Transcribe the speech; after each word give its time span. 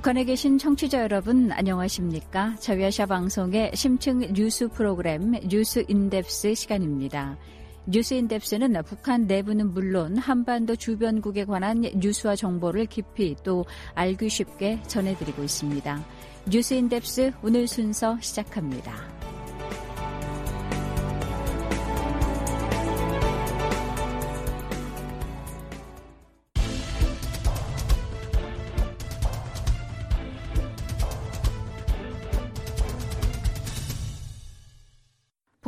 북한에 0.00 0.24
계신 0.24 0.56
청취자 0.56 1.02
여러분 1.02 1.52
안녕하십니까? 1.52 2.56
자유아시아 2.58 3.04
방송의 3.04 3.72
심층 3.74 4.20
뉴스 4.32 4.66
프로그램 4.68 5.32
뉴스 5.46 5.84
in-depth 5.88 6.54
시간입니다. 6.54 7.36
뉴스 7.84 8.14
in-depth는 8.14 8.82
북한 8.86 9.26
내부는 9.26 9.74
물론 9.74 10.16
한반도 10.16 10.74
주변국에 10.74 11.44
관한 11.44 11.82
뉴스와 11.82 12.34
정보를 12.34 12.86
깊이 12.86 13.36
또 13.44 13.66
알기 13.94 14.30
쉽게 14.30 14.80
전해드리고 14.86 15.42
있습니다. 15.42 16.02
뉴스 16.50 16.72
in-depth 16.72 17.32
오늘 17.42 17.68
순서 17.68 18.16
시작합니다. 18.22 18.94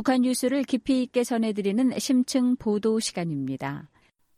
북한 0.03 0.23
뉴스를 0.23 0.63
깊이 0.63 1.01
있게 1.01 1.23
전해드리는 1.23 1.97
심층 1.97 2.57
보도 2.57 2.99
시간입니다. 2.99 3.87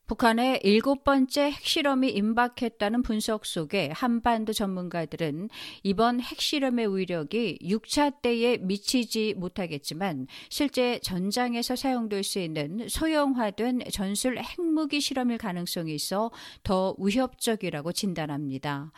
북한의 0.08 0.60
일곱 0.64 1.04
번째 1.04 1.50
핵실험이 1.50 2.10
임박했다는 2.12 3.02
분석 3.02 3.44
속에 3.44 3.90
한반도 3.92 4.54
전문가들은 4.54 5.50
이번 5.82 6.20
핵실험의 6.20 6.96
위력이 6.96 7.58
6차 7.64 8.22
때에 8.22 8.58
미치지 8.58 9.34
못하겠지만 9.36 10.28
실제 10.50 11.00
전장에서 11.00 11.76
사용될 11.76 12.24
수 12.24 12.38
있는 12.38 12.88
소형화된 12.88 13.82
전술 13.92 14.38
핵무기 14.38 15.02
실험일 15.02 15.40
가능성이 15.40 15.96
있어 15.96 16.30
더 16.62 16.96
위협적이라고 17.00 17.92
진단합니다. 17.92 18.92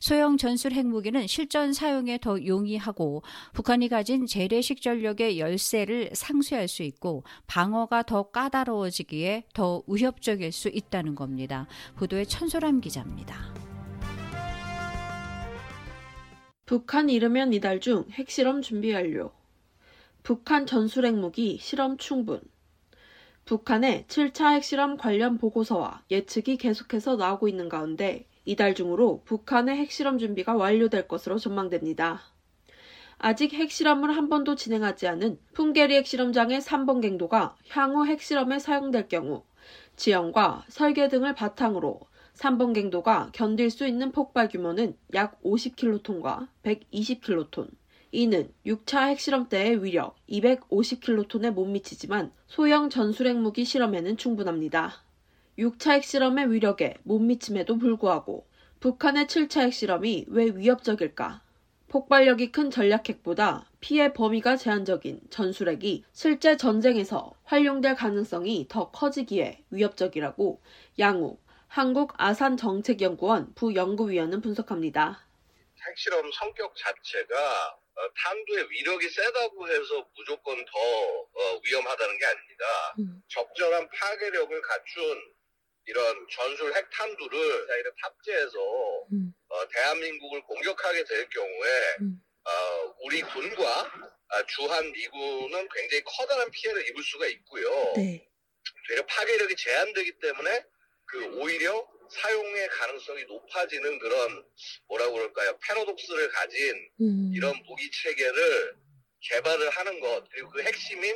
소형 0.00 0.38
전술 0.38 0.72
핵무기는 0.72 1.26
실전 1.26 1.74
사용에 1.74 2.16
더 2.16 2.42
용이하고 2.42 3.22
북한이 3.52 3.88
가진 3.88 4.24
재래식 4.24 4.80
전력의 4.80 5.38
열세를 5.38 6.12
상쇄할 6.14 6.68
수 6.68 6.82
있고 6.84 7.22
방어가 7.48 8.04
더 8.04 8.30
까다로워지기에 8.30 9.44
더 9.52 9.82
위협적일 9.86 10.53
수 10.54 10.68
있다는 10.68 11.14
겁니다. 11.14 11.66
보도의 11.96 12.26
천소람 12.26 12.80
기자입니다. 12.80 13.52
북한 16.64 17.10
이르면 17.10 17.52
이달 17.52 17.80
중 17.80 18.06
핵실험 18.10 18.62
준비 18.62 18.94
완료. 18.94 19.32
북한 20.22 20.64
전술 20.64 21.04
핵무기 21.04 21.58
실험 21.60 21.98
충분. 21.98 22.40
북한의 23.44 24.06
7차 24.08 24.54
핵실험 24.54 24.96
관련 24.96 25.36
보고서와 25.36 26.02
예측이 26.10 26.56
계속해서 26.56 27.16
나오고 27.16 27.48
있는 27.48 27.68
가운데 27.68 28.26
이달 28.46 28.74
중으로 28.74 29.22
북한의 29.26 29.76
핵실험 29.76 30.18
준비가 30.18 30.54
완료될 30.54 31.08
것으로 31.08 31.38
전망됩니다. 31.38 32.22
아직 33.18 33.52
핵실험을 33.52 34.16
한 34.16 34.28
번도 34.28 34.54
진행하지 34.54 35.06
않은 35.08 35.38
풍계리 35.52 35.94
핵실험장의 35.96 36.60
3번 36.60 37.00
갱도가 37.02 37.56
향후 37.70 38.06
핵실험에 38.06 38.58
사용될 38.58 39.08
경우 39.08 39.44
지형과 39.96 40.64
설계 40.68 41.08
등을 41.08 41.34
바탕으로 41.34 42.00
3번 42.34 42.74
갱도가 42.74 43.30
견딜 43.32 43.70
수 43.70 43.86
있는 43.86 44.10
폭발 44.10 44.48
규모는 44.48 44.96
약 45.14 45.40
50킬로톤과 45.42 46.48
120킬로톤. 46.62 47.68
이는 48.10 48.52
6차 48.64 49.08
핵실험 49.08 49.48
때의 49.48 49.82
위력 49.82 50.16
250킬로톤에 50.28 51.50
못 51.50 51.66
미치지만 51.66 52.32
소형 52.46 52.90
전술핵 52.90 53.36
무기 53.36 53.64
실험에는 53.64 54.16
충분합니다. 54.16 55.02
6차 55.58 55.92
핵실험의 55.92 56.50
위력에 56.50 56.94
못 57.02 57.18
미침에도 57.20 57.78
불구하고 57.78 58.46
북한의 58.80 59.26
7차 59.26 59.62
핵실험이 59.62 60.26
왜 60.28 60.46
위협적일까? 60.46 61.43
폭발력이 61.94 62.50
큰 62.50 62.72
전략핵보다 62.72 63.70
피해 63.78 64.12
범위가 64.12 64.56
제한적인 64.56 65.20
전술핵이 65.30 66.02
실제 66.12 66.56
전쟁에서 66.56 67.32
활용될 67.44 67.94
가능성이 67.94 68.66
더 68.68 68.90
커지기에 68.90 69.62
위협적이라고 69.70 70.60
양욱 70.98 71.40
한국 71.68 72.12
아산 72.16 72.56
정책연구원 72.56 73.54
부연구위원은 73.54 74.40
분석합니다. 74.40 75.24
핵실험 75.86 76.32
성격 76.32 76.74
자체가 76.74 77.78
어, 77.94 78.00
탄두의 78.24 78.68
위력이 78.70 79.08
세다고 79.08 79.68
해서 79.68 80.04
무조건 80.16 80.56
더 80.56 80.78
어, 80.80 81.60
위험하다는 81.62 82.18
게 82.18 82.26
아닙니다. 82.26 82.64
음. 82.98 83.22
적절한 83.28 83.88
파괴력을 83.88 84.62
갖춘 84.62 85.34
이런 85.86 86.26
전술 86.30 86.74
핵탄두를 86.74 87.66
자기를 87.66 87.92
탑재해서 88.00 89.06
음. 89.12 89.34
어, 89.48 89.68
대한민국을 89.68 90.42
공격하게 90.42 91.04
될 91.04 91.28
경우에 91.28 91.96
음. 92.00 92.20
어, 92.44 92.94
우리 93.02 93.22
군과 93.22 93.80
어, 93.80 94.46
주한 94.46 94.92
미군은 94.92 95.68
굉장히 95.68 96.02
커다란 96.04 96.50
피해를 96.50 96.88
입을 96.88 97.02
수가 97.02 97.26
있고요. 97.26 97.92
네. 97.96 98.26
되려 98.88 99.04
파괴력이 99.06 99.56
제한되기 99.56 100.18
때문에 100.20 100.64
그 101.06 101.38
오히려 101.38 101.86
사용의 102.10 102.68
가능성이 102.68 103.24
높아지는 103.24 103.98
그런 103.98 104.44
뭐라고 104.88 105.14
그럴까요? 105.14 105.58
패러독스를 105.66 106.28
가진 106.30 106.74
음. 107.00 107.32
이런 107.34 107.54
무기 107.66 107.90
체계를 107.90 108.76
개발을 109.20 109.70
하는 109.70 110.00
것 110.00 110.28
그리고 110.30 110.50
그 110.50 110.62
핵심인 110.62 111.14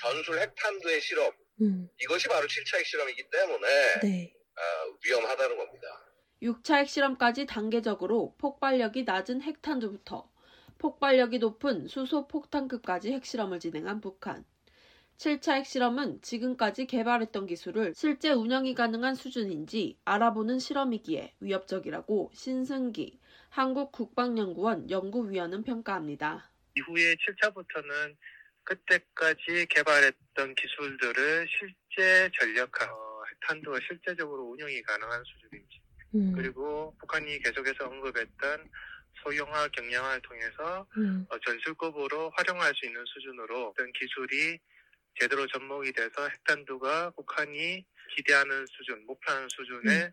전술 0.00 0.40
핵탄두의 0.40 1.00
실험 1.00 1.32
음. 1.60 1.88
이것이 2.00 2.28
바로 2.28 2.46
7차 2.46 2.78
핵실험이기 2.78 3.28
때문에 3.30 4.00
네. 4.02 4.34
어, 4.56 4.96
위험하다는 5.04 5.56
겁니다. 5.56 5.86
6차 6.42 6.76
핵실험까지 6.78 7.46
단계적으로 7.46 8.34
폭발력이 8.38 9.04
낮은 9.04 9.42
핵탄두부터 9.42 10.30
폭발력이 10.78 11.38
높은 11.38 11.86
수소 11.86 12.26
폭탄급까지 12.26 13.12
핵실험을 13.12 13.60
진행한 13.60 14.00
북한. 14.00 14.44
7차 15.18 15.52
핵실험은 15.56 16.22
지금까지 16.22 16.86
개발했던 16.86 17.46
기술을 17.46 17.92
실제 17.94 18.32
운영이 18.32 18.74
가능한 18.74 19.14
수준인지 19.14 19.98
알아보는 20.06 20.58
실험이기에 20.58 21.34
위협적이라고 21.40 22.30
신승기 22.32 23.20
한국국방연구원 23.50 24.88
연구위원은 24.88 25.62
평가합니다. 25.64 26.50
이후에 26.74 27.16
7차부터는 27.16 28.16
그때까지 28.64 29.66
개발했던 29.68 30.54
기술들을 30.54 31.48
실제 31.48 32.30
전력화, 32.38 32.84
어, 32.84 33.22
핵탄두가 33.30 33.78
실제적으로 33.86 34.44
운영이 34.50 34.82
가능한 34.82 35.22
수준인지, 35.24 35.80
음. 36.14 36.32
그리고 36.34 36.94
북한이 37.00 37.38
계속해서 37.40 37.86
언급했던 37.86 38.70
소형화 39.22 39.68
경량화를 39.68 40.22
통해서 40.22 40.86
음. 40.96 41.26
어, 41.28 41.38
전술급으로 41.38 42.30
활용할 42.36 42.72
수 42.74 42.86
있는 42.86 43.04
수준으로 43.06 43.68
어떤 43.68 43.92
기술이 43.92 44.58
제대로 45.18 45.46
접목이 45.48 45.92
돼서 45.92 46.28
핵탄두가 46.28 47.10
북한이 47.10 47.84
기대하는 48.16 48.64
수준, 48.66 49.04
목표하는 49.06 49.48
수준의 49.50 50.04
음. 50.04 50.12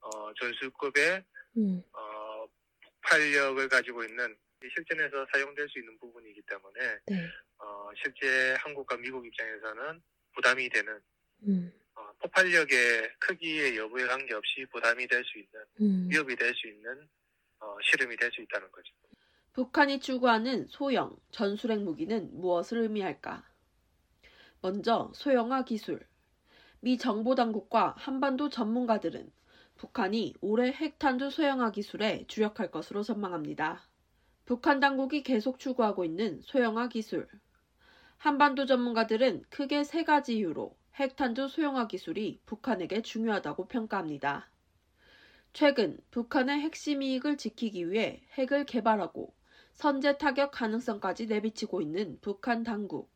어, 0.00 0.32
전술급의 0.34 1.24
음. 1.56 1.82
어, 1.92 2.46
폭발력을 2.84 3.68
가지고 3.68 4.04
있는 4.04 4.36
실전에서 4.74 5.26
사용될 5.32 5.68
수 5.68 5.78
있는 5.78 5.98
부분이기 5.98 6.42
때문에 6.42 6.98
네. 7.06 7.28
어, 7.58 7.90
실제 8.02 8.54
한국과 8.60 8.96
미국 8.96 9.26
입장에서는 9.26 10.02
부담이 10.34 10.68
되는 10.68 11.00
음. 11.46 11.72
어, 11.94 12.12
폭발력의 12.20 13.14
크기의 13.18 13.76
여부에 13.76 14.06
관계없이 14.06 14.66
부담이 14.72 15.06
될 15.06 15.22
수 15.24 15.38
있는 15.38 15.64
음. 15.80 16.08
위협이 16.10 16.36
될 16.36 16.52
수 16.54 16.68
있는 16.68 17.08
어, 17.60 17.76
실험이 17.82 18.16
될 18.16 18.30
수 18.32 18.40
있다는 18.42 18.70
거죠. 18.72 18.92
북한이 19.52 20.00
추구하는 20.00 20.66
소형 20.66 21.16
전술핵 21.30 21.80
무기는 21.82 22.28
무엇을 22.32 22.78
의미할까? 22.78 23.48
먼저 24.60 25.12
소형화 25.14 25.64
기술. 25.64 26.00
미 26.80 26.98
정보당국과 26.98 27.94
한반도 27.96 28.48
전문가들은 28.48 29.30
북한이 29.76 30.34
올해 30.40 30.70
핵탄두 30.72 31.30
소형화 31.30 31.70
기술에 31.70 32.24
주력할 32.26 32.70
것으로 32.70 33.02
전망합니다. 33.02 33.86
북한 34.44 34.78
당국이 34.78 35.22
계속 35.22 35.58
추구하고 35.58 36.04
있는 36.04 36.42
소형화 36.42 36.88
기술. 36.88 37.26
한반도 38.18 38.66
전문가들은 38.66 39.44
크게 39.48 39.84
세 39.84 40.04
가지 40.04 40.36
이유로 40.36 40.76
핵탄두 40.96 41.48
소형화 41.48 41.88
기술이 41.88 42.40
북한에게 42.44 43.00
중요하다고 43.00 43.68
평가합니다. 43.68 44.50
최근 45.54 45.98
북한의 46.10 46.60
핵심 46.60 47.00
이익을 47.00 47.38
지키기 47.38 47.90
위해 47.90 48.22
핵을 48.36 48.66
개발하고 48.66 49.34
선제 49.72 50.18
타격 50.18 50.50
가능성까지 50.50 51.26
내비치고 51.26 51.80
있는 51.80 52.18
북한 52.20 52.64
당국. 52.64 53.10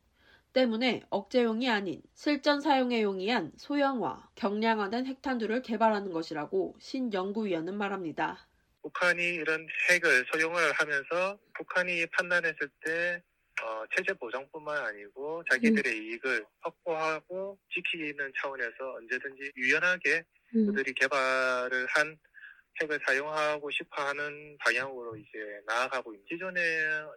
때문에 0.54 1.02
억제용이 1.10 1.68
아닌 1.68 2.02
실전 2.14 2.62
사용에 2.62 3.02
용이한 3.02 3.52
소형화, 3.58 4.30
경량화된 4.34 5.04
핵탄두를 5.04 5.60
개발하는 5.60 6.10
것이라고 6.10 6.74
신 6.78 7.12
연구위원은 7.12 7.76
말합니다. 7.76 8.47
북한이 8.82 9.22
이런 9.34 9.66
핵을 9.90 10.24
소형화를 10.32 10.72
하면서 10.72 11.38
북한이 11.54 12.06
판단했을 12.06 12.68
때 12.84 13.22
어, 13.62 13.84
체제 13.96 14.12
보장뿐만 14.14 14.86
아니고 14.86 15.42
자기들의 15.50 15.92
음. 15.92 16.02
이익을 16.02 16.46
확보하고 16.60 17.58
지키는 17.74 18.32
차원에서 18.40 18.92
언제든지 18.98 19.52
유연하게 19.56 20.22
음. 20.54 20.66
그들이 20.66 20.92
개발을 20.94 21.86
한 21.88 22.16
핵을 22.80 23.00
사용하고 23.04 23.68
싶어하는 23.72 24.56
방향으로 24.58 25.16
이제 25.16 25.60
나아가고 25.66 26.14
있는 26.14 26.24
기존의 26.26 26.62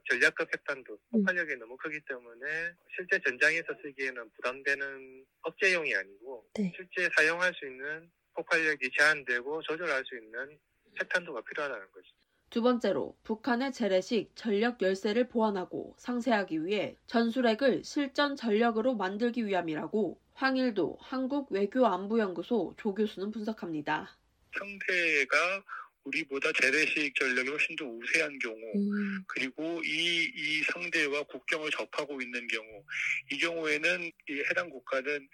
전략급 0.09 0.51
핵탄도 0.51 0.97
폭발력이 1.11 1.53
음. 1.53 1.59
너무 1.59 1.77
크기 1.77 1.99
때문에 2.07 2.73
실제 2.95 3.19
전장에서 3.23 3.67
쓰기에는 3.83 4.31
부담되는 4.35 5.25
억제용이 5.43 5.95
아니고 5.95 6.49
네. 6.55 6.73
실제 6.75 7.07
사용할 7.15 7.53
수 7.53 7.67
있는 7.67 8.09
폭발력이 8.33 8.89
제한되고 8.97 9.61
조절할 9.61 10.03
수 10.05 10.17
있는 10.17 10.57
핵탄두가 10.99 11.41
필요하다는 11.41 11.91
거죠. 11.91 12.11
두 12.49 12.61
번째로 12.61 13.17
북한의 13.23 13.71
재래식 13.71 14.35
전력 14.35 14.81
열쇠를 14.81 15.29
보완하고 15.29 15.95
상세하기 15.97 16.65
위해 16.65 16.97
전술핵을 17.07 17.83
실전 17.85 18.35
전력으로 18.35 18.95
만들기 18.95 19.45
위함이라고 19.45 20.19
황일도 20.33 20.97
한국외교안보연구소 20.99 22.75
조 22.77 22.93
교수는 22.93 23.31
분석합니다. 23.31 24.17
상태가 24.57 25.63
우리보다 26.03 26.51
재래식 26.53 27.13
전력이 27.15 27.49
훨씬 27.49 27.75
더 27.75 27.85
우세한 27.85 28.39
경우, 28.39 28.57
음. 28.75 29.23
그리고 29.27 29.81
이, 29.83 30.31
이 30.35 30.63
상대와 30.63 31.23
국경을 31.23 31.69
접하고 31.71 32.21
있는 32.21 32.47
경우, 32.47 32.83
이 33.31 33.37
경우에는 33.37 34.11
이 34.29 34.39
해당 34.49 34.69
국가는 34.69 35.27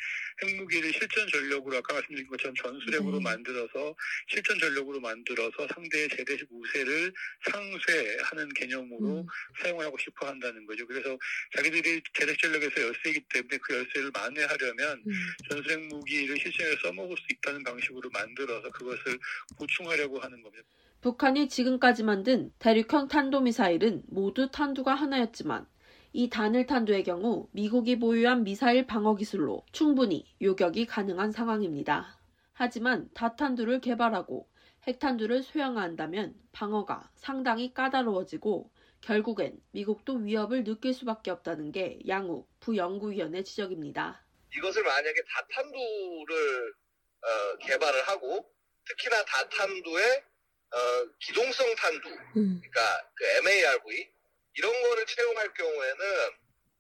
핵무기를 0.44 0.92
실전 0.94 1.28
전력으로 1.30 1.78
아까 1.78 1.94
말씀드린 1.94 2.28
것처럼 2.28 2.56
전술핵으로 2.56 3.18
네. 3.18 3.24
만들어서 3.24 3.96
실전 4.28 4.60
전력으로 4.60 5.00
만들어서 5.00 5.68
상대의 5.74 6.10
재래식 6.10 6.48
우세를 6.52 7.14
상쇄하는 7.50 8.50
개념으로 8.56 9.22
음. 9.22 9.28
사용하고 9.62 9.98
싶어 10.00 10.28
한다는 10.28 10.66
거죠. 10.66 10.86
그래서 10.86 11.18
자기들이 11.56 12.02
재래식 12.14 12.42
전력에서 12.42 12.82
열쇠이기 12.82 13.22
때문에 13.30 13.58
그 13.62 13.74
열쇠를 13.74 14.12
만회하려면 14.14 15.04
음. 15.08 15.14
전술핵 15.50 15.80
무기를 15.88 16.38
실전에 16.38 16.76
써먹을 16.84 17.16
수 17.18 17.24
있다는 17.32 17.64
방식으로 17.64 18.10
만들어서 18.10 18.70
그것을 18.72 19.18
보충하려고 19.58 20.20
하는 20.20 20.42
겁니다. 20.42 20.57
북한이 21.02 21.48
지금까지 21.48 22.04
만든 22.04 22.52
대륙형 22.60 23.08
탄도미사일은 23.08 24.04
모두 24.08 24.50
탄두가 24.50 24.94
하나였지만 24.94 25.68
이 26.14 26.30
단일 26.30 26.66
탄두의 26.66 27.04
경우 27.04 27.48
미국이 27.52 28.00
보유한 28.00 28.44
미사일 28.44 28.88
방어 28.88 29.16
기술로 29.16 29.64
충분히 29.72 30.26
요격이 30.42 30.86
가능한 30.88 31.32
상황입니다. 31.32 32.20
하지만 32.54 33.10
다탄두를 33.14 33.82
개발하고 33.82 34.50
핵탄두를 34.88 35.44
소형화한다면 35.44 36.34
방어가 36.52 37.12
상당히 37.16 37.74
까다로워지고 37.74 38.72
결국엔 39.02 39.62
미국도 39.72 40.16
위협을 40.16 40.64
느낄 40.64 40.94
수밖에 40.94 41.30
없다는 41.30 41.72
게 41.72 42.00
양욱 42.08 42.50
부연구위원의 42.62 43.44
지적입니다. 43.44 44.26
이것을 44.56 44.84
만약에 44.84 45.22
다탄두를 45.36 46.74
어, 47.22 47.58
개발을 47.60 48.08
하고 48.08 48.50
특히나 48.86 49.24
다탄두의 49.26 50.24
어, 50.72 51.08
기동성 51.20 51.76
탄두, 51.76 52.10
음. 52.10 52.62
그러니까 52.62 53.10
그 53.16 53.26
MARV 53.26 54.10
이런 54.56 54.82
거를 54.84 55.06
채용할 55.06 55.54
경우에는 55.54 56.06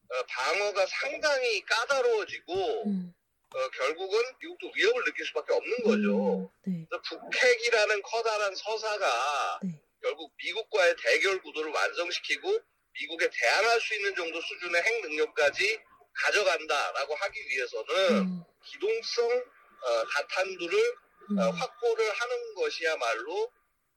어, 0.09 0.23
방어가 0.27 0.85
상당히 0.87 1.61
까다로워지고 1.65 2.83
음. 2.87 3.13
어, 3.53 3.69
결국은 3.69 4.19
미국도 4.39 4.71
위협을 4.75 5.03
느낄 5.05 5.25
수밖에 5.25 5.53
없는 5.53 5.77
거죠. 5.83 6.51
음, 6.67 6.87
네. 6.91 6.97
북핵이라는 7.09 8.01
커다란 8.01 8.53
서사가 8.55 9.59
네. 9.63 9.81
결국 10.01 10.33
미국과의 10.37 10.95
대결 11.01 11.41
구도를 11.41 11.71
완성시키고 11.71 12.59
미국에 12.99 13.29
대항할 13.31 13.79
수 13.79 13.95
있는 13.95 14.15
정도 14.15 14.41
수준의 14.41 14.81
핵 14.81 15.01
능력까지 15.01 15.79
가져간다라고 16.13 17.15
하기 17.15 17.39
위해서는 17.47 18.17
음. 18.17 18.43
기동성 18.65 19.29
어, 19.29 20.07
다탄두를 20.13 20.79
어, 21.39 21.49
음. 21.49 21.51
확보를 21.51 22.11
하는 22.11 22.55
것이야말로 22.55 23.51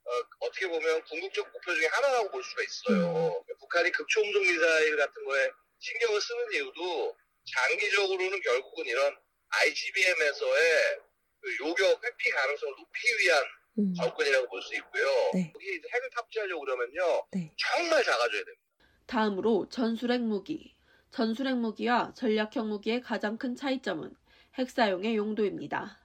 어, 0.05 0.47
떻게 0.47 0.67
보면 0.67 1.03
궁극적 1.05 1.51
목표 1.51 1.73
중에 1.75 1.85
하나라고 1.87 2.31
볼 2.31 2.43
수가 2.43 2.63
있어요. 2.63 3.27
음. 3.27 3.55
북한이 3.59 3.91
극초음속 3.91 4.41
미사일 4.41 4.97
같은 4.97 5.25
거에 5.25 5.49
신경을 5.79 6.19
쓰는 6.21 6.53
이유도 6.53 7.15
장기적으로는 7.45 8.41
결국은 8.41 8.85
이런 8.85 9.15
ICBM에서의 9.49 10.99
그 11.41 11.57
요격 11.59 12.03
회피 12.03 12.29
가능성을 12.29 12.73
높이기 12.77 13.17
위한 13.23 13.43
음. 13.79 13.93
접근이라고 13.95 14.47
볼 14.49 14.61
수 14.61 14.75
있고요. 14.75 15.05
네. 15.33 15.51
여기 15.55 15.67
핵을 15.93 16.09
탑재하려고 16.15 16.61
그러면요. 16.61 17.27
네. 17.31 17.51
정말 17.57 18.03
작아져야 18.03 18.43
됩니다. 18.43 18.61
다음으로 19.07 19.67
전술핵 19.69 20.21
무기. 20.21 20.75
전술핵 21.11 21.57
무기와 21.57 22.13
전략형 22.15 22.69
무기의 22.69 23.01
가장 23.01 23.37
큰 23.37 23.55
차이점은 23.55 24.13
핵 24.55 24.69
사용의 24.69 25.15
용도입니다. 25.15 26.00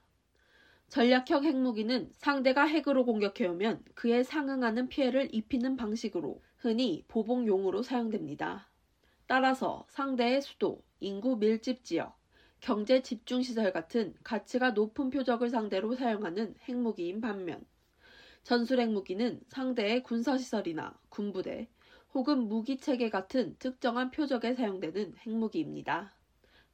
전략형 0.88 1.44
핵무기는 1.44 2.10
상대가 2.16 2.64
핵으로 2.64 3.04
공격해오면 3.04 3.84
그에 3.94 4.22
상응하는 4.22 4.88
피해를 4.88 5.28
입히는 5.34 5.76
방식으로 5.76 6.40
흔히 6.56 7.04
보복용으로 7.08 7.82
사용됩니다. 7.82 8.70
따라서 9.26 9.84
상대의 9.88 10.40
수도, 10.40 10.82
인구 11.00 11.36
밀집 11.36 11.84
지역, 11.84 12.16
경제 12.60 13.02
집중 13.02 13.42
시설 13.42 13.72
같은 13.72 14.14
가치가 14.22 14.70
높은 14.70 15.10
표적을 15.10 15.50
상대로 15.50 15.94
사용하는 15.94 16.54
핵무기인 16.68 17.20
반면 17.20 17.64
전술 18.44 18.80
핵무기는 18.80 19.40
상대의 19.48 20.04
군사 20.04 20.38
시설이나 20.38 20.96
군부대 21.08 21.68
혹은 22.14 22.48
무기 22.48 22.78
체계 22.78 23.10
같은 23.10 23.56
특정한 23.58 24.10
표적에 24.10 24.54
사용되는 24.54 25.16
핵무기입니다. 25.18 26.14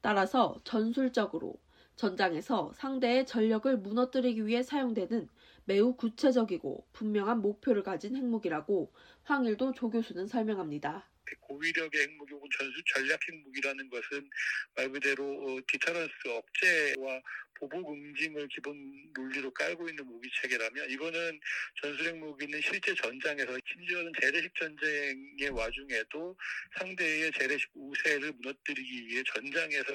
따라서 0.02 0.60
전술적으로 0.64 1.58
전장에서 2.02 2.72
상대의 2.74 3.26
전력을 3.26 3.76
무너뜨리기 3.76 4.44
위해 4.44 4.64
사용되는 4.64 5.28
매우 5.66 5.94
구체적이고 5.94 6.84
분명한 6.92 7.40
목표를 7.40 7.84
가진 7.84 8.16
핵무기라고 8.16 8.92
황일도 9.22 9.74
조 9.74 9.88
교수는 9.88 10.26
설명합니다. 10.26 11.08
고위력의 11.42 12.02
핵무기 12.02 12.34
혹은 12.34 12.48
전술 12.58 12.82
전략 12.92 13.20
핵무기라는 13.28 13.88
것은 13.88 14.28
말 14.74 14.90
그대로 14.90 15.24
어, 15.24 15.60
디터런스 15.68 16.12
억제와 16.26 17.20
보복 17.62 17.92
응징을 17.92 18.48
기본 18.48 18.74
논리로 19.14 19.48
깔고 19.52 19.88
있는 19.88 20.04
무기 20.04 20.28
체계라면 20.40 20.90
이거는 20.90 21.38
전술핵 21.80 22.18
무기는 22.18 22.60
실제 22.60 22.92
전장에서 22.92 23.56
심지어는 23.64 24.12
재래식 24.20 24.52
전쟁의 24.56 25.48
와중에도 25.50 26.36
상대의 26.76 27.30
재래식 27.38 27.70
우세를 27.74 28.32
무너뜨리기 28.32 29.06
위해 29.06 29.22
전장에서 29.32 29.92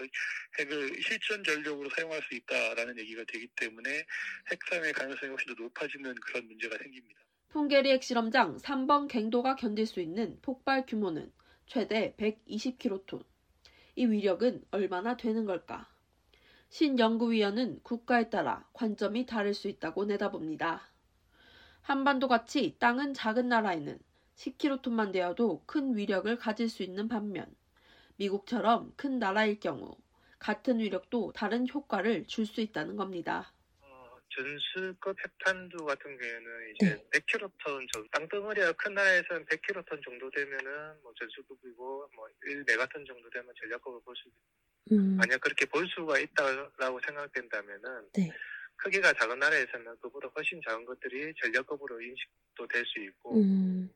핵을 0.58 1.02
실전 1.02 1.44
전력으로 1.44 1.90
사용할 1.90 2.22
수 2.22 2.36
있다라는 2.36 2.98
얘기가 3.00 3.26
되기 3.28 3.48
때문에 3.58 4.06
핵상의 4.50 4.94
가능성이 4.94 5.32
훨씬 5.32 5.54
더 5.54 5.64
높아지는 5.64 6.16
그런 6.16 6.48
문제가 6.48 6.78
생깁니다. 6.78 7.20
풍계리 7.50 7.92
핵실험장 7.92 8.60
3번 8.60 9.10
갱도가 9.10 9.58
견딜 9.58 9.86
수 9.86 10.00
있는 10.00 10.40
폭발 10.42 10.86
규모는 10.86 11.34
최대 11.66 12.16
120kT. 12.18 13.26
이 13.98 14.06
위력은 14.06 14.64
얼마나 14.72 15.18
되는 15.18 15.44
걸까? 15.44 15.97
신 16.70 16.98
연구위원은 16.98 17.82
국가에 17.84 18.30
따라 18.30 18.70
관점이 18.72 19.26
다를 19.26 19.54
수 19.54 19.68
있다고 19.68 20.06
내다봅니다. 20.06 20.94
한반도 21.82 22.28
같이 22.28 22.78
땅은 22.80 23.14
작은 23.14 23.50
나라에는 23.50 24.00
10kT만 24.36 25.12
되어도 25.12 25.64
큰 25.66 25.98
위력을 25.98 26.36
가질 26.38 26.70
수 26.70 26.84
있는 26.84 27.08
반면 27.08 27.56
미국처럼 28.18 28.94
큰 28.98 29.20
나라일 29.20 29.60
경우 29.60 29.98
같은 30.40 30.80
위력도 30.80 31.34
다른 31.34 31.68
효과를 31.68 32.28
줄 32.28 32.46
수 32.46 32.62
있다는 32.62 32.96
겁니다. 32.98 33.54
전술급 34.30 35.18
핵탄두 35.24 35.78
같은 35.86 36.18
경우에는 36.18 36.76
이제 36.76 36.86
네. 36.86 37.04
100kT 37.12 37.88
정도, 37.92 38.08
땅덩어리가 38.12 38.74
큰 38.74 38.94
나라에서는 38.94 39.46
100kT 39.46 40.02
정도 40.04 40.30
되면은 40.32 41.02
뭐 41.02 41.12
전술급이고 41.18 42.10
뭐 42.16 42.28
1메가톤 42.44 43.08
정도 43.08 43.30
되면 43.30 43.54
전략급을 43.60 44.02
볼 44.04 44.16
수 44.16 44.30
음. 44.92 45.18
만약 45.18 45.40
그렇게 45.42 45.66
볼 45.66 45.88
수가 45.88 46.20
있다라고 46.20 47.00
생각된다면은 47.06 48.10
네. 48.14 48.32
크기가 48.76 49.12
작은 49.14 49.40
나라에서는 49.40 49.98
그보다 50.02 50.28
훨씬 50.36 50.62
작은 50.68 50.86
것들이 50.86 51.34
전략급으로 51.42 52.00
인식도 52.02 52.68
될 52.68 52.86
수 52.86 53.00
있고 53.00 53.38
음. 53.42 53.90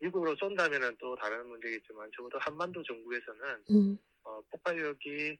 미국으로 0.00 0.36
쏜다면은 0.36 0.96
또 0.98 1.16
다른 1.16 1.46
문제겠지만 1.48 2.10
적어도 2.16 2.38
한반도 2.38 2.82
정부에서는 2.82 3.64
음. 3.70 3.98
어, 4.24 4.40
폭발력이 4.50 5.38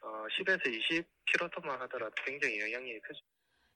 어, 0.00 0.24
10에서 0.38 0.64
20km만 0.64 1.68
하더라도 1.80 2.14
굉장히 2.24 2.60
영향이 2.60 2.98
크죠. 3.00 3.20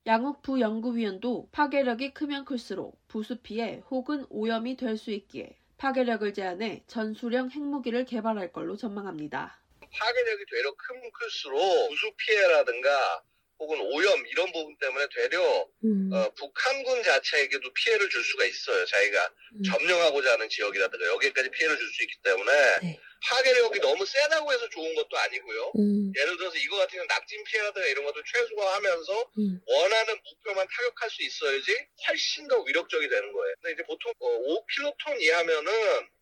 양욱 0.07 0.41
부 0.43 0.61
연구위원도 0.61 1.49
파괴력이 1.53 2.15
크면 2.15 2.45
클수록 2.45 3.07
부수 3.09 3.41
피해 3.43 3.83
혹은 3.91 4.25
오염이 4.31 4.77
될 4.77 4.97
수 4.97 5.11
있기에 5.11 5.59
파괴력을 5.79 6.33
제한해 6.33 6.85
전술형 6.87 7.51
핵무기를 7.51 8.05
개발할 8.07 8.51
걸로 8.53 8.77
전망합니다. 8.77 9.61
파괴력이 9.99 10.45
되려 10.51 10.73
크면 10.75 11.11
클수록 11.13 11.89
부수 11.89 12.13
피해라든가 12.19 13.23
혹은 13.59 13.81
오염 13.81 14.27
이런 14.27 14.53
부분 14.53 14.77
때문에 14.79 15.07
되려 15.15 15.67
음. 15.85 16.11
어, 16.13 16.31
북한군 16.35 17.03
자체에게도 17.03 17.73
피해를 17.73 18.11
줄 18.11 18.23
수가 18.23 18.45
있어요. 18.45 18.85
자기가 18.85 19.33
음. 19.55 19.63
점령하고자 19.63 20.33
하는 20.33 20.47
지역이라든가 20.51 21.07
여기까지 21.07 21.51
피해를 21.51 21.79
줄 21.79 21.89
수 21.91 22.03
있기 22.03 22.15
때문에 22.23 22.53
네. 22.83 23.01
파괴력이 23.25 23.81
너무 23.81 24.05
세다고 24.05 24.53
해서 24.53 24.69
좋은 24.69 24.95
것도 24.95 25.17
아니고요. 25.17 25.73
음. 25.79 26.13
예를 26.19 26.37
들어서 26.37 26.55
이거 26.59 26.77
같은 26.77 26.97
경우 26.99 27.07
낙진 27.07 27.43
피해라든가 27.45 27.89
이런 27.89 28.05
것도 28.05 28.23
최소화하면서 28.25 29.31
음. 29.39 29.61
원하는 29.67 30.21
목표만 30.23 30.67
타격할 30.69 31.09
수 31.09 31.23
있어야지 31.23 31.87
훨씬 32.09 32.47
더 32.49 32.61
위력적이 32.61 33.09
되는 33.09 33.33
거예요. 33.33 33.55
근데 33.63 33.73
이제 33.73 33.83
보통 33.85 34.13
어, 34.19 34.29
5킬로톤 34.29 35.19
이하면은 35.23 35.73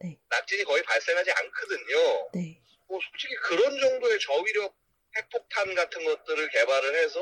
네. 0.05 0.17
낙진이 0.31 0.63
거의 0.65 0.85
발생하지 0.85 1.33
않거든요. 1.33 2.31
네. 2.35 2.61
뭐 2.89 2.99
솔직히 3.11 3.35
그런 3.37 3.81
정도의 3.81 4.19
저위력 4.21 4.75
핵폭탄 5.17 5.75
같은 5.75 6.05
것들을 6.05 6.49
개발을 6.51 6.95
해서 7.03 7.21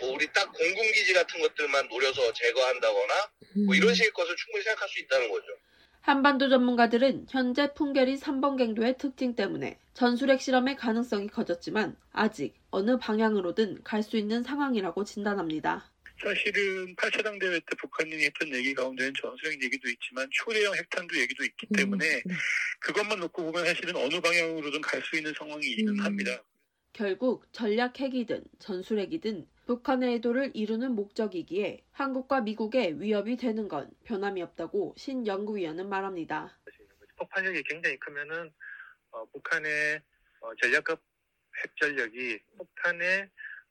뭐 0.00 0.12
우리 0.12 0.30
딱 0.32 0.52
공군기지 0.52 1.14
같은 1.14 1.40
것들만 1.40 1.88
노려서 1.88 2.32
제거한다거나 2.32 3.14
뭐 3.66 3.74
이런 3.74 3.90
음. 3.90 3.94
식의 3.94 4.12
것을 4.12 4.36
충분히 4.36 4.64
생각할 4.64 4.88
수 4.88 4.98
있다는 5.00 5.30
거죠. 5.30 5.46
한반도 6.00 6.48
전문가들은 6.48 7.26
현재 7.28 7.74
풍계리 7.74 8.16
3번 8.16 8.56
갱도의 8.56 8.96
특징 8.98 9.34
때문에 9.34 9.78
전술핵 9.94 10.40
실험의 10.40 10.76
가능성이 10.76 11.26
커졌지만 11.28 11.96
아직 12.12 12.54
어느 12.70 12.98
방향으로든 12.98 13.82
갈 13.82 14.02
수 14.02 14.16
있는 14.16 14.42
상황이라고 14.42 15.04
진단합니다. 15.04 15.90
사실은 16.22 16.94
8차당 16.96 17.40
대회 17.40 17.60
때 17.60 17.66
북한이 17.78 18.12
했던 18.24 18.52
얘기 18.54 18.74
가운데는 18.74 19.12
전술핵 19.20 19.62
얘기도 19.62 19.88
있지만 19.88 20.28
초대형 20.32 20.74
핵탄두 20.74 21.18
얘기도 21.20 21.44
있기 21.44 21.66
음, 21.70 21.76
때문에 21.76 22.06
음, 22.06 22.22
네. 22.26 22.34
그것만 22.80 23.20
놓고 23.20 23.44
보면 23.44 23.64
사실은 23.66 23.96
어느 23.96 24.20
방향으로든 24.20 24.80
갈 24.80 25.02
수 25.02 25.16
있는 25.16 25.32
상황이기는 25.36 25.92
음. 25.94 26.04
합니다. 26.04 26.42
결국 26.92 27.46
전략 27.52 27.98
핵이든 28.00 28.44
전술핵이든 28.58 29.46
북한의 29.66 30.14
의도를 30.14 30.50
이루는 30.54 30.92
목적이기에 30.92 31.84
한국과 31.92 32.40
미국의 32.40 33.00
위협이 33.00 33.36
되는 33.36 33.68
건 33.68 33.90
변함이 34.04 34.42
없다고 34.42 34.94
신 34.96 35.26
연구위원은 35.26 35.88
말합니다. 35.88 36.58
폭발력이 37.16 37.62
굉장히 37.64 37.96
크면은 37.98 38.50
어, 39.10 39.24
북한의 39.26 40.00
어, 40.40 40.50
전략급 40.60 41.00
핵전력이 41.62 42.38
폭탄의 42.56 43.28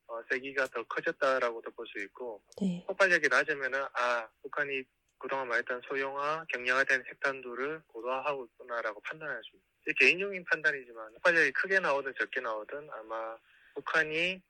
어, 0.08 0.22
세기가 0.30 0.66
더 0.68 0.82
커졌다라고도 0.84 1.70
볼 1.72 1.86
수 1.86 1.98
있고 2.04 2.42
네. 2.60 2.84
폭발력이 2.86 3.28
낮으면은 3.28 3.82
아 3.92 4.28
북한이 4.42 4.82
그동안 5.18 5.48
말했던 5.48 5.82
소형화, 5.88 6.44
경량화된 6.48 7.04
핵탄두를 7.06 7.82
고도화하고 7.88 8.46
있구나라고 8.46 9.00
판단할 9.00 9.40
수 9.42 9.56
있습니다. 9.56 9.98
개인적인 9.98 10.44
판단이지만 10.44 11.12
폭발력이 11.14 11.52
크게 11.52 11.80
나오든 11.80 12.14
적게 12.18 12.40
나오든 12.40 12.88
아마 12.90 13.36
북한이 13.74 14.40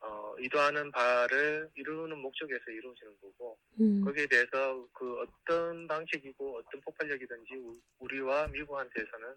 어, 0.00 0.34
의도하는 0.38 0.90
바를 0.90 1.70
이루는 1.74 2.18
목적에서 2.18 2.70
이루어지는 2.70 3.12
거고 3.20 3.58
음. 3.80 4.04
거기에 4.04 4.26
대해서 4.26 4.86
그 4.92 5.20
어떤 5.20 5.86
방식이고 5.86 6.58
어떤 6.58 6.80
폭발력이든지 6.82 7.54
우리와 7.98 8.48
미국한테서는 8.48 9.34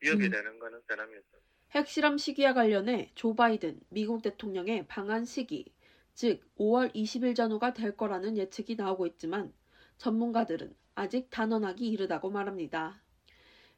위협이 0.00 0.26
음. 0.26 0.30
되는 0.30 0.58
것은 0.58 0.82
변함이 0.86 1.16
없습니다. 1.16 1.55
핵실험 1.72 2.16
시기와 2.16 2.54
관련해 2.54 3.10
조 3.14 3.34
바이든 3.34 3.80
미국 3.88 4.22
대통령의 4.22 4.86
방한 4.86 5.24
시기, 5.24 5.72
즉 6.14 6.40
5월 6.58 6.94
20일 6.94 7.34
전후가 7.34 7.74
될 7.74 7.96
거라는 7.96 8.38
예측이 8.38 8.76
나오고 8.76 9.06
있지만 9.06 9.52
전문가들은 9.98 10.74
아직 10.94 11.28
단언하기 11.30 11.86
이르다고 11.86 12.30
말합니다. 12.30 13.02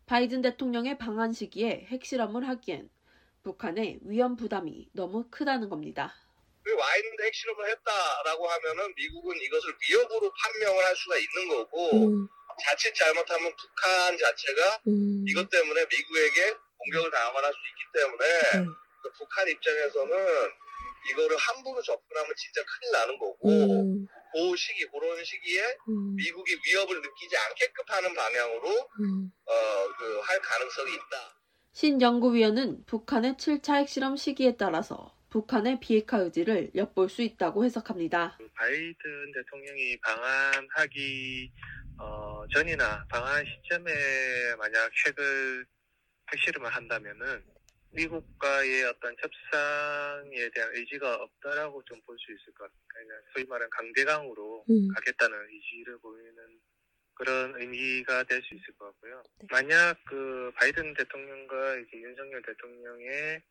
바이든 0.06 0.42
대통령의 0.42 0.98
방한 0.98 1.32
시기에 1.32 1.86
핵실험을 1.88 2.46
하기엔 2.48 2.88
북한의 3.42 4.00
위험 4.02 4.36
부담이 4.36 4.90
너무 4.92 5.26
크다는 5.30 5.68
겁니다. 5.68 6.14
그 6.62 6.74
와인드 6.74 7.22
핵실험을 7.22 7.70
했다라고 7.70 8.46
하면은 8.46 8.94
미국은 8.94 9.36
이것을 9.40 9.74
위협으로 9.88 10.32
판명을 10.32 10.84
할 10.84 10.94
수가 10.94 11.16
있는 11.16 11.48
거고 11.48 11.92
음. 11.92 12.28
자칫 12.62 12.94
잘못하면 12.94 13.52
북한 13.56 14.18
자체가 14.18 14.80
음. 14.86 15.24
이것 15.26 15.48
때문에 15.48 15.86
미국에게 15.86 16.54
공격을 16.78 17.10
당하거나 17.10 17.46
할 17.46 17.52
수 17.52 17.58
있기 17.68 17.82
때문에 17.94 18.24
음. 18.64 18.74
그 19.02 19.12
북한 19.18 19.48
입장에서는 19.48 20.16
이거를 21.10 21.36
함부로 21.36 21.80
접근하면 21.82 22.34
진짜 22.36 22.60
큰일 22.64 22.92
나는 22.92 23.18
거고 23.18 23.48
음. 23.48 24.06
그 24.34 24.56
시기 24.56 24.84
그런 24.86 25.24
시기에 25.24 25.62
음. 25.88 26.14
미국이 26.16 26.56
위협을 26.66 27.00
느끼지 27.00 27.36
않게끔 27.36 27.84
하는 27.88 28.14
방향으로 28.14 28.88
음. 29.00 29.30
어그 29.44 30.20
할 30.20 30.40
가능성이 30.40 30.92
있다. 30.94 31.38
신 31.72 32.02
연구위원은 32.02 32.84
북한의 32.86 33.34
7차 33.34 33.76
핵실험 33.76 34.16
시기에 34.16 34.56
따라서 34.56 35.14
북한의 35.30 35.78
비핵화 35.80 36.18
의지를 36.18 36.70
엿볼 36.74 37.08
수 37.08 37.22
있다고 37.22 37.64
해석합니다. 37.64 38.36
그 38.38 38.48
바이든 38.54 39.32
대통령이 39.34 39.98
방한하기 40.00 41.52
어, 42.00 42.42
전이나 42.54 43.04
방한 43.08 43.44
시점에 43.44 43.92
만약 44.58 44.90
핵을 45.06 45.66
핵실험을 46.32 46.70
한다면은 46.70 47.44
미국과의 47.92 48.84
어떤 48.84 49.16
협상에 49.18 50.50
대한 50.54 50.74
의지가 50.74 51.14
없다라고 51.16 51.82
좀 51.84 52.00
볼 52.04 52.16
수 52.18 52.32
있을 52.32 52.52
것 52.54 52.64
같아요. 52.64 52.78
그러니까 52.88 53.14
소위 53.32 53.44
말하는 53.46 53.70
강대강으로 53.70 54.64
음. 54.68 54.88
가겠다는 54.94 55.48
의지를 55.48 55.98
보이는 55.98 56.60
그런 57.14 57.54
의미가 57.60 58.24
될 58.24 58.42
수 58.42 58.54
있을 58.54 58.74
것 58.78 58.86
같고요. 58.86 59.22
네. 59.40 59.46
만약 59.50 59.96
그 60.04 60.52
바이든 60.56 60.94
대통령과 60.94 61.76
이제 61.78 61.96
윤석열 61.98 62.42
대통령의 62.42 63.42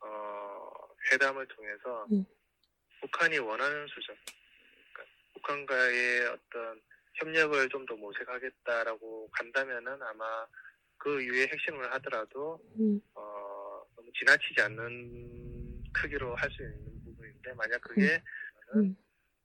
어, 0.00 0.70
회담을 1.12 1.46
통해서 1.48 2.06
음. 2.12 2.24
북한이 3.00 3.38
원하는 3.38 3.86
수준, 3.88 4.14
그러니까 4.92 5.14
북한과의 5.34 6.26
어떤 6.26 6.80
협력을 7.14 7.68
좀 7.70 7.86
더 7.86 7.94
모색하겠다라고 7.96 9.30
간다면은 9.30 10.02
아마 10.02 10.46
그 10.98 11.22
이후에 11.22 11.46
핵심을 11.52 11.92
하더라도 11.94 12.60
음. 12.78 13.00
어, 13.14 13.82
너무 13.96 14.10
지나치지 14.18 14.62
않는 14.62 15.82
크기로 15.92 16.34
할 16.36 16.50
수 16.50 16.62
있는 16.62 17.02
부분인데 17.04 17.54
만약 17.54 17.80
그게 17.80 18.22
음. 18.74 18.80
음. 18.80 18.96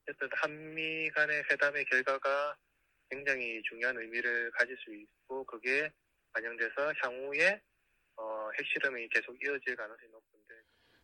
어쨌든 0.03 0.29
한미 0.33 1.09
간의 1.11 1.43
회담의 1.51 1.85
결과가 1.85 2.57
굉장히 3.09 3.61
중요한 3.63 3.97
의미를 3.97 4.51
가질 4.51 4.75
수 4.77 4.93
있고 4.95 5.45
그게 5.45 5.91
반영돼서 6.33 6.93
향후에 7.03 7.61
어, 8.15 8.49
핵실험이 8.57 9.07
계속 9.09 9.35
이어질 9.43 9.75
가능성이 9.75 10.11
높은데 10.11 10.55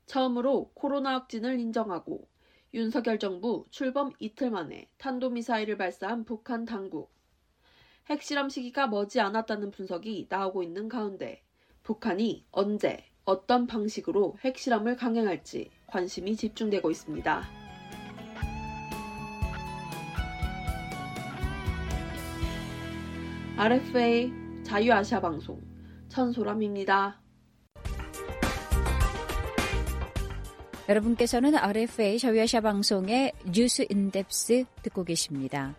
처음으로 0.05 0.71
코로나 0.73 1.13
확진을 1.15 1.59
인정하고 1.59 2.29
윤석열 2.73 3.19
정부 3.19 3.65
출범 3.71 4.11
이틀 4.19 4.51
만에 4.51 4.89
탄도미사일을 4.97 5.77
발사한 5.77 6.25
북한 6.25 6.65
당국. 6.65 7.13
핵실험 8.09 8.49
시기가 8.49 8.87
머지 8.87 9.19
않았다는 9.19 9.71
분석이 9.71 10.27
나오고 10.29 10.63
있는 10.63 10.87
가운데 10.87 11.43
북한이 11.83 12.45
언제 12.51 13.03
어떤 13.25 13.67
방식으로 13.67 14.37
핵실험을 14.43 14.95
강행할지 14.95 15.69
관심이 15.87 16.35
집중되고 16.37 16.89
있습니다. 16.89 17.43
RFA 23.57 24.31
자유아시아 24.63 25.19
방송 25.19 25.61
천소람입니다. 26.07 27.21
여러분께서는 30.87 31.55
RFA 31.55 32.17
자유아시아 32.19 32.61
방송의 32.61 33.33
뉴스 33.51 33.85
인덱스 33.89 34.63
듣고 34.83 35.03
계십니다. 35.03 35.75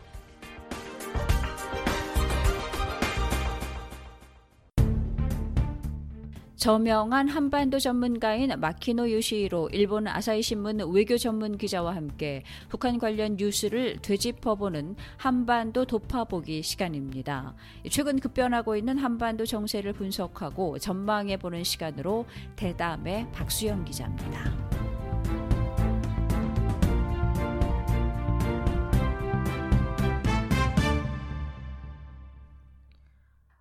저명한 6.59 7.29
한반도 7.29 7.79
전문가인 7.79 8.51
마키노 8.59 9.13
요시히로 9.13 9.69
일본 9.73 10.09
아사히 10.09 10.43
신문 10.43 10.81
외교 10.93 11.17
전문 11.17 11.57
기자와 11.57 11.95
함께 11.95 12.43
북한 12.69 12.99
관련 12.99 13.37
뉴스를 13.37 13.99
되짚어보는 14.03 14.97
한반도 15.19 15.85
도파보기 15.85 16.65
시간입니다. 16.65 17.55
최근 17.91 18.19
급변하고 18.19 18.75
있는 18.75 18.99
한반도 18.99 19.47
정세를 19.47 19.93
분석하고 19.93 20.81
전망해 20.81 21.37
보는 21.37 21.63
시간으로 21.63 22.27
대담의 22.57 23.29
박수영 23.31 23.85
기자입니다. 23.85 24.88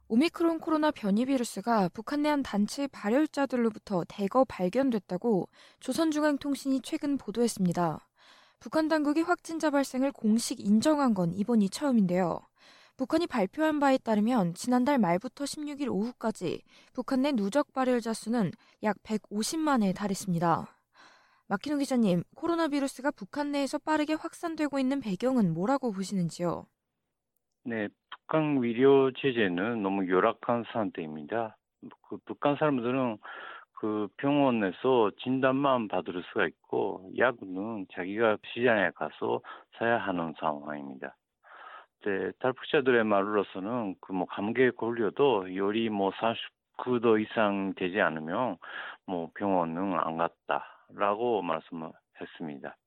오미크론 0.09 0.59
코로나 0.59 0.89
변이 0.89 1.25
비루스가 1.25 1.89
북한 1.89 2.21
내한 2.21 2.41
단체 2.41 2.87
발열자들로부터 2.87 4.05
대거 4.07 4.45
발견됐다고 4.45 5.49
조선중앙통신이 5.81 6.79
최근 6.81 7.17
보도했습니다. 7.17 8.07
북한 8.61 8.87
당국이 8.87 9.19
확진자 9.19 9.69
발생을 9.69 10.13
공식 10.13 10.61
인정한 10.61 11.13
건 11.13 11.33
이번이 11.33 11.69
처음인데요. 11.69 12.39
북한이 12.95 13.27
발표한 13.27 13.81
바에 13.81 13.97
따르면 13.97 14.53
지난달 14.53 14.97
말부터 14.97 15.43
16일 15.43 15.89
오후까지 15.89 16.63
북한 16.93 17.23
내 17.23 17.33
누적 17.33 17.73
발열자 17.73 18.13
수는 18.13 18.53
약 18.83 18.95
150만에 19.03 19.93
달했습니다. 19.93 20.73
마키노 21.47 21.79
기자님, 21.79 22.23
코로나 22.33 22.69
비루스가 22.69 23.11
북한 23.11 23.51
내에서 23.51 23.77
빠르게 23.77 24.13
확산되고 24.13 24.79
있는 24.79 25.01
배경은 25.01 25.53
뭐라고 25.53 25.91
보시는지요? 25.91 26.65
네, 27.67 27.89
북한 28.09 28.63
위료 28.63 29.11
체제는 29.11 29.83
너무 29.83 30.09
열악한 30.09 30.63
상태입니다. 30.71 31.57
그 32.07 32.17
북한 32.25 32.55
사람들은 32.55 33.17
그 33.73 34.07
병원에서 34.15 35.11
진단만 35.21 35.89
받을 35.89 36.23
수가 36.23 36.47
있고 36.47 37.11
약은 37.17 37.87
자기가 37.93 38.37
시장에 38.53 38.91
가서 38.91 39.41
사야 39.77 39.97
하는 39.97 40.33
상황입니다. 40.39 41.17
네, 42.05 42.31
탈북자들의 42.39 43.03
말로서는 43.03 43.95
그 43.99 44.13
뭐 44.13 44.27
감기에 44.27 44.71
걸려도 44.71 45.53
열이 45.53 45.89
뭐 45.89 46.11
49도 46.11 47.21
이상 47.21 47.73
되지 47.75 47.99
않으면 47.99 48.57
뭐 49.05 49.29
병원은 49.35 49.99
안 49.99 50.15
갔다라고 50.17 51.41
말씀을 51.41 51.91
했습니다. 52.21 52.77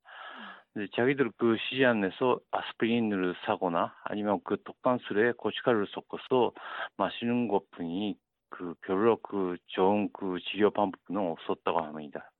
근데 0.72 0.88
자기들 0.94 1.32
그 1.36 1.56
시장에서 1.68 2.38
아스피린을 2.52 3.34
사거나 3.44 3.94
아니면 4.04 4.40
그 4.44 4.56
독방술에 4.62 5.32
고춧가루를 5.32 5.86
섞어서 5.88 6.52
마시는 6.96 7.48
것뿐이 7.48 8.16
그 8.50 8.74
별로 8.82 9.16
그 9.16 9.56
좋은 9.66 10.10
그 10.12 10.38
치료 10.40 10.70
방법은 10.70 11.20
없었다고 11.32 11.80
합니다. 11.80 12.30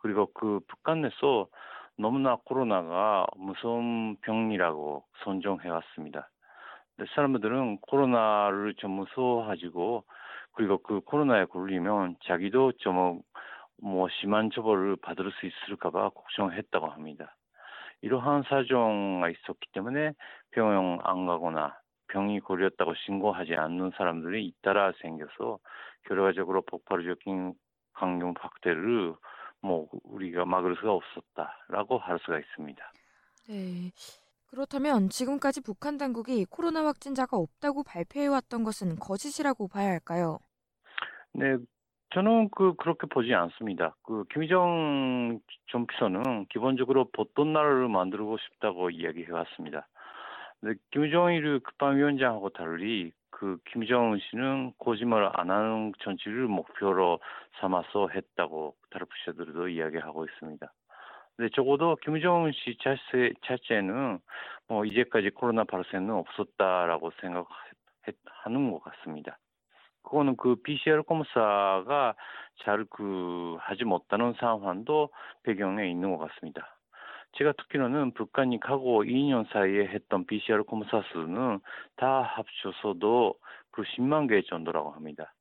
그리고 0.00 0.30
그 0.34 0.60
북한에서 0.68 1.48
너무나 1.96 2.36
코로나가 2.36 3.26
무서운 3.36 4.16
병이라고 4.20 5.04
선정해 5.24 5.68
왔습니다. 5.68 6.30
사람들은 7.14 7.78
코로나를 7.78 8.74
좀 8.74 8.92
무서워하지고 8.92 10.04
그리고 10.52 10.78
그 10.78 11.00
코로나에 11.00 11.46
걸리면 11.46 12.16
자기도 12.24 12.72
좀뭐 12.78 14.08
심한 14.20 14.50
처벌을 14.50 14.96
받을 14.96 15.32
수 15.32 15.46
있을까봐 15.46 16.10
걱정했다고 16.10 16.86
합니다. 16.86 17.34
이러한 18.02 18.44
사정이 18.44 19.32
있었기 19.32 19.72
때문에 19.72 20.12
병원 20.50 21.00
안 21.02 21.26
가거나 21.26 21.76
병이 22.08 22.40
걸렸다고 22.40 22.94
신고하지 22.94 23.54
않는 23.54 23.92
사람들이 23.96 24.46
잇따라 24.46 24.92
생겨서 25.02 25.58
결과적으로 26.04 26.62
폭발적인 26.62 27.54
강경 27.92 28.34
확대를 28.38 29.14
뭐 29.60 29.88
우리가 30.04 30.44
막을 30.44 30.76
수가 30.76 30.92
없었다라고 30.92 31.98
할 31.98 32.18
수가 32.20 32.38
있습니다. 32.38 32.92
네. 33.48 33.90
그렇다면 34.46 35.10
지금까지 35.10 35.60
북한 35.60 35.98
당국이 35.98 36.46
코로나 36.46 36.84
확진자가 36.86 37.36
없다고 37.36 37.82
발표해왔던 37.82 38.64
것은 38.64 38.96
거짓이라고 38.96 39.68
봐야 39.68 39.90
할까요? 39.90 40.38
네, 41.32 41.56
저는 42.10 42.48
그 42.50 42.74
그렇게 42.74 43.06
보지 43.06 43.34
않습니다. 43.34 43.94
그 44.02 44.24
김희정 44.32 45.40
전 45.70 45.86
비서는 45.86 46.46
기본적으로 46.46 47.06
보통 47.12 47.52
나라를 47.52 47.88
만들고 47.88 48.38
싶다고 48.38 48.90
이야기해 48.90 49.30
왔습니다. 49.30 49.86
네, 50.60 50.72
김정일 50.90 51.60
국방위원장하고 51.60 52.48
달리 52.50 53.12
그 53.30 53.58
김정은 53.70 54.18
씨는 54.18 54.72
거짓말 54.78 55.30
안 55.34 55.50
하는 55.50 55.92
정치를 56.00 56.48
목표로 56.48 57.20
삼아서 57.60 58.08
했다고 58.08 58.74
다르푸시들도 58.90 59.68
이야기하고 59.68 60.24
있습니다. 60.24 60.72
근데 61.36 61.50
적어도 61.54 61.94
김정은 62.02 62.50
씨 62.52 62.76
자체, 62.82 63.32
자체는 63.44 64.18
뭐 64.66 64.84
이제까지 64.84 65.30
코로나 65.30 65.62
발생은 65.64 66.10
없었다라고 66.10 67.12
생각하는 67.20 68.72
것 68.72 68.82
같습니다. 68.82 69.38
그거는 70.02 70.36
그 70.36 70.56
PCR 70.62 71.02
검사가 71.02 72.14
잘 72.64 72.84
그 72.90 73.56
하지 73.60 73.84
못하는 73.84 74.32
상황도 74.34 75.10
배경에 75.42 75.88
있는 75.90 76.16
것 76.16 76.28
같습니다. 76.28 76.76
제가 77.32 77.52
듣기로는 77.52 78.14
북한이 78.14 78.58
가고 78.60 79.04
2년 79.04 79.46
사이에 79.52 79.86
했던 79.86 80.26
PCR 80.26 80.64
검사 80.64 81.02
수는 81.12 81.60
다 81.96 82.22
합쳐서도 82.22 83.34
그 83.70 83.82
10만 83.82 84.28
개 84.28 84.42
정도라고 84.42 84.90
합니다. 84.90 85.34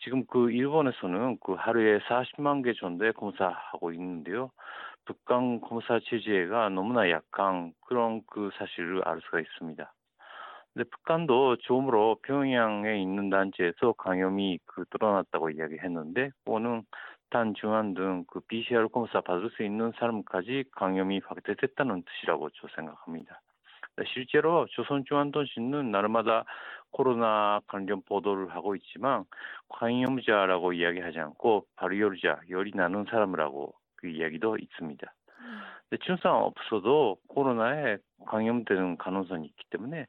지금 0.00 0.24
그 0.26 0.50
일본에서는 0.50 1.38
그 1.40 1.54
하루에 1.54 1.98
40만 2.00 2.64
개 2.64 2.72
정도의 2.74 3.12
검사하고 3.12 3.92
있는데요. 3.92 4.50
북한 5.04 5.60
검사 5.60 5.98
체제가 6.00 6.70
너무나 6.70 7.10
약한 7.10 7.72
그런 7.86 8.22
그 8.26 8.50
사실을 8.58 9.02
알 9.06 9.20
수가 9.22 9.40
있습니다. 9.40 9.92
북한도 10.84 11.56
처음으로 11.66 12.18
평양에 12.22 13.00
있는 13.00 13.30
단체에서 13.30 13.92
감염이 13.92 14.58
그 14.66 14.84
드러났다고 14.90 15.50
이야기했는데 15.50 16.30
그거는 16.44 16.82
단 17.30 17.54
중환 17.54 17.94
등 17.94 18.24
그 18.28 18.40
PCR 18.40 18.88
검사 18.88 19.20
받을 19.20 19.50
수 19.50 19.62
있는 19.62 19.92
사람까지 19.98 20.64
감염이 20.72 21.20
확대됐다는 21.24 22.02
뜻이라고 22.02 22.50
저 22.50 22.68
생각합니다. 22.74 23.40
실제로 24.14 24.66
조선 24.70 25.04
중앙통신은 25.04 25.90
나름마다 25.90 26.44
코로나 26.90 27.60
관련 27.66 28.00
보도를 28.02 28.50
하고 28.50 28.76
있지만 28.76 29.24
감염자라고 29.70 30.72
이야기하지 30.72 31.18
않고 31.18 31.66
발열자, 31.76 32.40
열이 32.48 32.72
나는 32.74 33.04
사람이라고 33.10 33.74
그 33.96 34.08
이야기도 34.08 34.56
있습니다. 34.56 35.12
근데 35.88 36.04
증상 36.04 36.36
없어도 36.36 37.16
코로나에 37.28 37.96
감염되는 38.26 38.98
가능성이 38.98 39.46
있기 39.46 39.64
때문에 39.70 40.06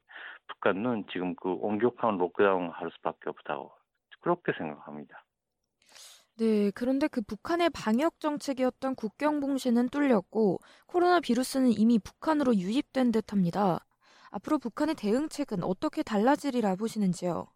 북한은 0.49 1.05
지금 1.11 1.35
그 1.35 1.57
엄격한 1.61 2.17
록다운 2.17 2.69
할 2.69 2.91
수밖에 2.91 3.29
없다고 3.29 3.71
그렇게 4.21 4.51
생각합니다. 4.57 5.23
네, 6.37 6.71
그런데 6.73 7.07
그 7.07 7.21
북한의 7.21 7.69
방역 7.69 8.19
정책이었던 8.19 8.95
국경 8.95 9.39
봉쇄는 9.41 9.89
뚫렸고 9.89 10.59
코로나 10.87 11.19
비루스는 11.19 11.71
이미 11.77 11.99
북한으로 11.99 12.55
유입된 12.55 13.11
듯합니다. 13.11 13.79
앞으로 14.31 14.57
북한의 14.59 14.95
대응책은 14.95 15.63
어떻게 15.63 16.01
달라지리라 16.03 16.75
보시는지요? 16.75 17.47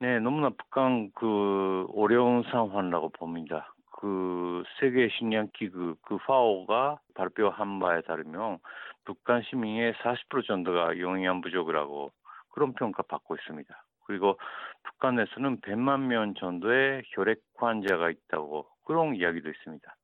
네, 0.00 0.18
너무나 0.20 0.48
북한 0.50 1.10
그 1.14 1.86
어려운 1.94 2.42
상황이라고 2.50 3.10
봅니다. 3.10 3.74
그 4.00 4.62
세계 4.78 5.10
식량 5.18 5.48
기구 5.52 5.96
그 6.00 6.16
파오가 6.26 6.98
발표한 7.14 7.78
바에 7.80 8.00
따르면 8.02 8.58
북한 9.04 9.42
시민의 9.42 9.92
40% 9.94 10.46
정도가 10.46 10.98
영양 11.00 11.42
부족이라고 11.42 12.10
그런 12.50 12.72
평가 12.74 13.02
받고 13.02 13.36
있습니다. 13.36 13.84
그리고 14.04 14.38
북한에서는 14.84 15.60
100만 15.60 16.06
명 16.06 16.34
정도의 16.34 17.02
혈액 17.14 17.40
환자가 17.56 18.10
있다고 18.10 18.66
그런 18.84 19.14
이야기도 19.14 19.48
있습니다. 19.48 19.96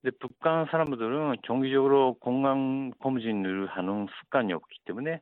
근데 0.00 0.16
북한 0.20 0.66
사람들은 0.66 1.36
정기적으로 1.46 2.14
건강 2.20 2.92
검진을 3.00 3.66
하는 3.66 4.06
습관이 4.20 4.52
없기 4.52 4.80
때문에 4.84 5.20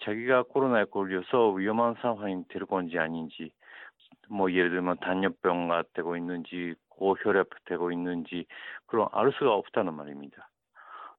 자기가 0.00 0.42
코로나에 0.44 0.84
걸려서 0.86 1.50
위험한 1.52 1.94
상황이 2.02 2.42
될 2.48 2.66
건지 2.66 2.98
아닌지 2.98 3.52
뭐 4.28 4.50
예를 4.50 4.70
들면 4.70 4.98
단열병가 4.98 5.84
되고 5.94 6.16
있는지 6.16 6.74
고혈압 6.88 7.48
되고 7.66 7.92
있는지 7.92 8.46
그런 8.86 9.08
알 9.12 9.32
수가 9.32 9.54
없다는 9.54 9.94
말입니다. 9.94 10.50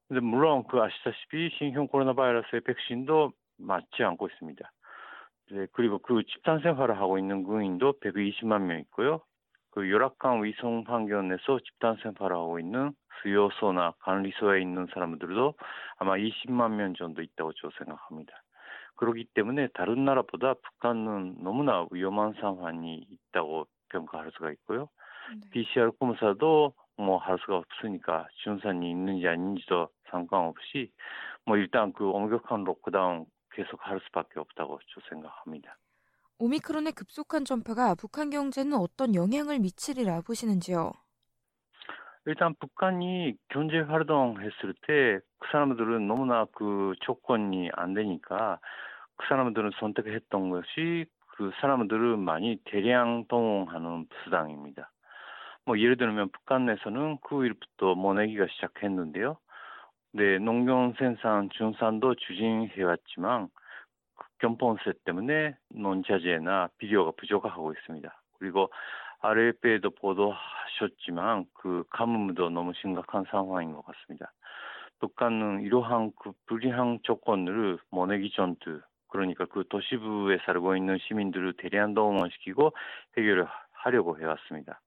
근데 0.07 0.19
물론 0.19 0.63
그 0.67 0.81
아시다시피 0.81 1.49
신형 1.57 1.87
코로나 1.87 2.13
바이러스의 2.13 2.61
백신도 2.61 3.31
맞지 3.57 4.03
않고 4.03 4.27
있습니다. 4.27 4.71
네, 5.51 5.67
그리고 5.73 5.99
그 5.99 6.23
집단 6.25 6.59
생활을 6.59 6.97
하고 6.97 7.17
있는 7.19 7.43
군인도 7.43 7.99
120만 7.99 8.63
명 8.63 8.79
있고요. 8.79 9.21
그 9.71 9.91
열악한 9.91 10.43
위성 10.43 10.83
환경에서 10.87 11.59
집단 11.59 11.97
생활을 12.01 12.35
하고 12.35 12.59
있는 12.59 12.93
수요소나 13.21 13.93
관리소에 13.99 14.61
있는 14.61 14.87
사람들도 14.93 15.53
아마 15.97 16.17
20만 16.17 16.75
명 16.75 16.93
정도 16.95 17.21
있다고 17.21 17.53
저 17.53 17.69
생각합니다. 17.77 18.33
그렇기 18.95 19.25
때문에 19.33 19.67
다른 19.73 20.05
나라보다 20.05 20.53
북한은 20.55 21.43
너무나 21.43 21.85
위험한 21.91 22.33
상황이 22.39 23.05
있다고 23.09 23.67
평가할 23.89 24.31
수가 24.31 24.51
있고요. 24.51 24.89
네. 25.29 25.49
PCR 25.51 25.91
검사도 25.99 26.73
뭐 26.97 27.17
할 27.17 27.37
수가 27.39 27.57
없으니까 27.57 28.27
증상이 28.43 28.89
있는지 28.89 29.27
아닌지도 29.27 29.89
상관없이 30.09 30.91
뭐 31.45 31.57
일단 31.57 31.91
그 31.91 32.09
엄격한 32.09 32.63
록다운 32.63 33.25
계속 33.55 33.79
할 33.87 33.99
수밖에 34.05 34.39
없다고 34.39 34.79
저 34.87 35.01
생각합니다. 35.09 35.77
오미크론의 36.39 36.93
급속한 36.93 37.45
전파가 37.45 37.95
북한 37.95 38.29
경제는 38.29 38.73
어떤 38.77 39.15
영향을 39.15 39.59
미치리라 39.59 40.21
보시는지요? 40.21 40.91
일단 42.27 42.55
북한이 42.59 43.35
경제 43.49 43.79
활동했을 43.79 44.73
때 44.87 45.19
그 45.45 45.51
사람들은 45.51 46.07
너무나 46.07 46.45
그 46.53 46.93
조건이 47.01 47.69
안 47.73 47.93
되니까 47.93 48.59
그 49.15 49.27
사람들은 49.27 49.71
선택했던 49.79 50.49
것이 50.49 51.05
그 51.37 51.51
사람들을 51.61 52.17
많이 52.17 52.57
대량 52.65 53.25
동원하는 53.27 54.07
수당입니다. 54.23 54.91
뭐 55.65 55.77
예를 55.79 55.97
들면 55.97 56.29
북한 56.31 56.65
내에서는 56.65 57.17
9일부터 57.19 57.95
모내기가 57.95 58.47
시작했는데요. 58.47 59.37
네, 60.17 60.37
농경 60.39 60.93
생산 60.97 61.49
중산도 61.49 62.15
추진해왔지만 62.15 63.49
견본세 64.39 64.93
때문에 65.03 65.57
논자재나 65.71 66.69
비료가 66.77 67.11
부족하고 67.17 67.73
있습니다. 67.73 68.21
그리고 68.39 68.71
RF에도 69.19 69.89
보도하셨지만 69.89 71.47
그 71.53 71.83
가뭄도 71.89 72.49
너무 72.49 72.71
심각한 72.75 73.25
상황인 73.29 73.73
것 73.73 73.83
같습니다. 73.87 74.31
북한은 74.99 75.63
이러한 75.63 76.13
그 76.17 76.31
불이한 76.45 76.99
조건을 77.03 77.79
모내기 77.89 78.31
전투 78.31 78.79
그러니까 79.09 79.43
그 79.43 79.65
도시부에 79.67 80.37
살고 80.45 80.77
있는 80.77 80.97
시민들을 80.97 81.55
대량 81.57 81.93
동원시키고 81.93 82.71
해결을 83.17 83.47
하려고 83.73 84.17
해왔습니다. 84.17 84.79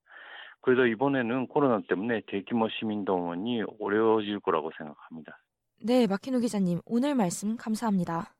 그래서 0.68 0.85
이번에는 0.85 1.46
코로나 1.46 1.81
때문에 1.88 2.20
대규모 2.26 2.68
시민 2.68 3.02
동원이 3.07 3.62
어려워질 3.81 4.40
거라고 4.40 4.70
생각합니다. 4.76 5.38
네, 5.83 6.07
마키노 6.07 6.40
기자님 6.40 6.81
오늘 6.85 7.14
말씀 7.14 7.57
감사합니다. 7.57 8.35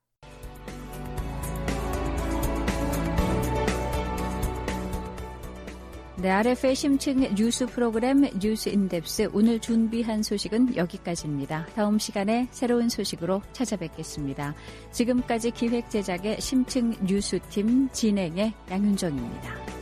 네, 6.21 6.29
RF의 6.29 6.75
심층 6.75 7.21
뉴스 7.33 7.65
프로그램 7.65 8.21
뉴스 8.39 8.69
인덱스 8.69 9.31
오늘 9.33 9.59
준비한 9.59 10.21
소식은 10.21 10.75
여기까지입니다. 10.75 11.65
다음 11.73 11.97
시간에 11.97 12.45
새로운 12.51 12.89
소식으로 12.89 13.41
찾아뵙겠습니다. 13.53 14.53
지금까지 14.91 15.49
기획 15.49 15.89
제작의 15.89 16.39
심층 16.41 16.91
뉴스팀 17.07 17.89
진행의 17.89 18.53
양윤정입니다. 18.69 19.78